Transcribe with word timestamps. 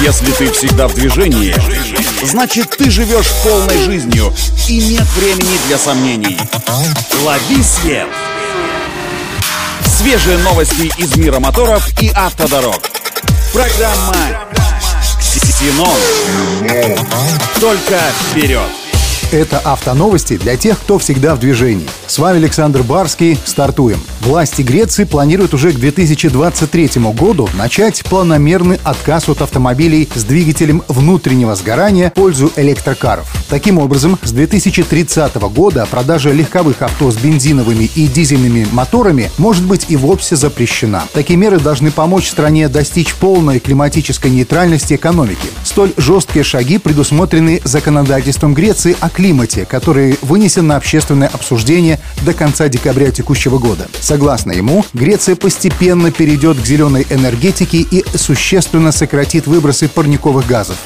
Если 0.00 0.30
ты 0.32 0.50
всегда 0.52 0.86
в 0.86 0.94
движении, 0.94 1.54
значит 2.24 2.70
ты 2.76 2.90
живешь 2.90 3.26
полной 3.42 3.84
жизнью 3.84 4.32
и 4.68 4.78
нет 4.80 5.06
времени 5.16 5.58
для 5.66 5.76
сомнений. 5.76 6.38
Лови 7.24 7.62
свет! 7.62 8.06
Свежие 9.84 10.38
новости 10.38 10.92
из 10.98 11.16
мира 11.16 11.40
моторов 11.40 11.88
и 12.00 12.10
автодорог. 12.10 12.80
Программа 13.52 14.14
«Ксенон». 15.20 15.98
Только 17.60 18.00
вперед! 18.30 18.87
Это 19.30 19.58
автоновости 19.58 20.38
для 20.38 20.56
тех, 20.56 20.78
кто 20.78 20.98
всегда 20.98 21.34
в 21.34 21.38
движении. 21.38 21.86
С 22.06 22.18
вами 22.18 22.38
Александр 22.38 22.82
Барский. 22.82 23.38
Стартуем. 23.44 24.00
Власти 24.22 24.62
Греции 24.62 25.04
планируют 25.04 25.52
уже 25.52 25.72
к 25.72 25.76
2023 25.76 27.02
году 27.12 27.46
начать 27.52 28.02
планомерный 28.04 28.80
отказ 28.84 29.28
от 29.28 29.42
автомобилей 29.42 30.08
с 30.14 30.24
двигателем 30.24 30.82
внутреннего 30.88 31.54
сгорания 31.54 32.08
в 32.08 32.14
пользу 32.14 32.50
электрокаров. 32.56 33.30
Таким 33.50 33.76
образом, 33.78 34.18
с 34.22 34.32
2030 34.32 35.34
года 35.52 35.86
продажа 35.90 36.32
легковых 36.32 36.80
авто 36.80 37.10
с 37.10 37.16
бензиновыми 37.16 37.84
и 37.84 38.06
дизельными 38.06 38.66
моторами 38.72 39.30
может 39.36 39.64
быть 39.64 39.86
и 39.90 39.96
вовсе 39.96 40.36
запрещена. 40.36 41.04
Такие 41.12 41.36
меры 41.36 41.60
должны 41.60 41.90
помочь 41.90 42.30
стране 42.30 42.68
достичь 42.68 43.14
полной 43.14 43.60
климатической 43.60 44.30
нейтральности 44.30 44.94
экономики. 44.94 45.48
Столь 45.64 45.92
жесткие 45.98 46.44
шаги 46.44 46.78
предусмотрены 46.78 47.60
законодательством 47.64 48.54
Греции 48.54 48.96
о 49.00 49.10
климате, 49.18 49.66
который 49.66 50.16
вынесен 50.22 50.68
на 50.68 50.76
общественное 50.76 51.26
обсуждение 51.26 51.98
до 52.22 52.32
конца 52.32 52.68
декабря 52.68 53.10
текущего 53.10 53.58
года. 53.58 53.88
Согласно 54.00 54.52
ему, 54.52 54.84
Греция 54.94 55.34
постепенно 55.34 56.12
перейдет 56.12 56.56
к 56.56 56.64
зеленой 56.64 57.04
энергетике 57.10 57.78
и 57.78 58.04
существенно 58.16 58.92
сократит 58.92 59.48
выбросы 59.48 59.88
парниковых 59.88 60.46
газов. 60.46 60.76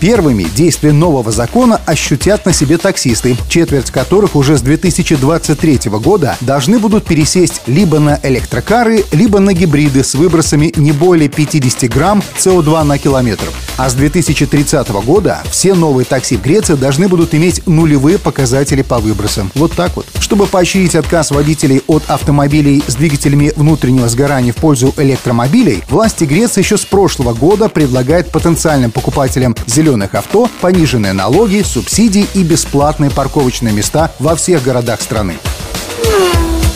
Первыми 0.00 0.44
действия 0.44 0.92
нового 0.92 1.30
закона 1.30 1.78
ощутят 1.84 2.46
на 2.46 2.54
себе 2.54 2.78
таксисты, 2.78 3.36
четверть 3.50 3.90
которых 3.90 4.34
уже 4.34 4.56
с 4.56 4.62
2023 4.62 5.90
года 5.90 6.38
должны 6.40 6.78
будут 6.78 7.04
пересесть 7.04 7.60
либо 7.66 7.98
на 7.98 8.18
электрокары, 8.22 9.04
либо 9.12 9.40
на 9.40 9.52
гибриды 9.52 10.02
с 10.02 10.14
выбросами 10.14 10.72
не 10.76 10.92
более 10.92 11.28
50 11.28 11.90
грамм 11.90 12.22
СО2 12.38 12.82
на 12.84 12.96
километр. 12.96 13.46
А 13.78 13.90
с 13.90 13.94
2030 13.94 14.88
года 15.04 15.42
все 15.50 15.74
новые 15.74 16.06
такси 16.06 16.36
в 16.36 16.42
Греции 16.42 16.74
должны 16.74 17.08
будут 17.08 17.34
иметь 17.34 17.66
нулевые 17.66 18.18
показатели 18.18 18.80
по 18.80 18.98
выбросам. 18.98 19.52
Вот 19.54 19.72
так 19.72 19.96
вот. 19.96 20.06
Чтобы 20.18 20.46
поощрить 20.46 20.94
отказ 20.94 21.30
водителей 21.30 21.82
от 21.86 22.02
автомобилей 22.08 22.82
с 22.86 22.94
двигателями 22.94 23.52
внутреннего 23.54 24.08
сгорания 24.08 24.52
в 24.52 24.56
пользу 24.56 24.94
электромобилей, 24.96 25.84
власти 25.90 26.24
Греции 26.24 26.62
еще 26.62 26.78
с 26.78 26.86
прошлого 26.86 27.34
года 27.34 27.68
предлагают 27.68 28.30
потенциальным 28.30 28.90
покупателям 28.90 29.54
зеленых 29.66 30.14
авто 30.14 30.48
пониженные 30.62 31.12
налоги, 31.12 31.62
субсидии 31.62 32.26
и 32.32 32.42
бесплатные 32.42 33.10
парковочные 33.10 33.74
места 33.74 34.10
во 34.18 34.36
всех 34.36 34.62
городах 34.62 35.02
страны. 35.02 35.34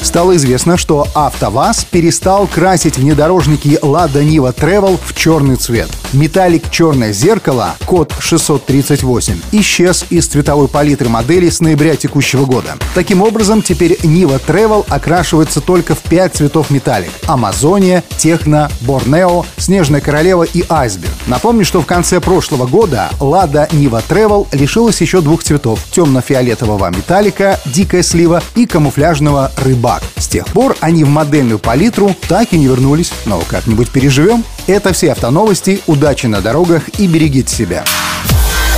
Стало 0.02 0.36
известно, 0.36 0.76
что 0.76 1.06
АвтоВАЗ 1.14 1.86
перестал 1.90 2.46
красить 2.46 2.98
внедорожники 2.98 3.78
Lada 3.80 4.22
Niva 4.22 4.54
Travel 4.54 4.98
в 5.02 5.14
черный 5.14 5.56
цвет. 5.56 5.88
Металлик 6.12 6.68
«Черное 6.70 7.12
зеркало» 7.12 7.76
код 7.86 8.12
638 8.18 9.40
исчез 9.52 10.04
из 10.10 10.26
цветовой 10.26 10.66
палитры 10.66 11.08
модели 11.08 11.48
с 11.48 11.60
ноября 11.60 11.94
текущего 11.94 12.46
года. 12.46 12.76
Таким 12.96 13.22
образом, 13.22 13.62
теперь 13.62 13.92
Niva 14.02 14.40
Travel 14.44 14.84
окрашивается 14.88 15.60
только 15.60 15.94
в 15.94 16.00
5 16.00 16.34
цветов 16.34 16.70
металлик— 16.70 17.10
Амазония, 17.28 18.02
Техно, 18.16 18.72
Борнео, 18.80 19.44
Снежная 19.56 20.00
королева 20.00 20.42
и 20.42 20.64
Айсберг. 20.68 21.12
Напомню, 21.28 21.64
что 21.64 21.80
в 21.80 21.86
конце 21.86 22.18
прошлого 22.18 22.66
года 22.66 23.10
Lada 23.20 23.70
Niva 23.70 24.02
Travel 24.08 24.48
лишилась 24.50 25.00
еще 25.00 25.20
двух 25.20 25.44
цветов— 25.44 25.78
темно-фиолетового 25.92 26.90
металлика, 26.90 27.60
дикая 27.66 28.02
слива 28.02 28.42
и 28.56 28.66
камуфляжного 28.66 29.52
рыбак. 29.58 30.02
С 30.16 30.26
тех 30.26 30.46
пор 30.46 30.76
они 30.80 31.04
в 31.04 31.08
модельную 31.08 31.60
палитру 31.60 32.16
так 32.28 32.52
и 32.52 32.58
не 32.58 32.66
вернулись, 32.66 33.12
но 33.26 33.40
как-нибудь 33.48 33.90
переживем. 33.90 34.42
Это 34.70 34.92
все 34.92 35.10
автоновости. 35.10 35.80
Удачи 35.88 36.26
на 36.26 36.40
дорогах 36.40 36.84
и 37.00 37.08
берегите 37.08 37.52
себя. 37.52 37.84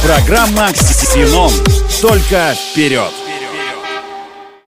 Программа 0.02 0.72
«Ксенон». 0.72 1.52
Только 2.00 2.54
вперед! 2.54 3.10